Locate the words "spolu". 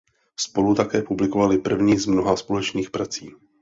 0.39-0.75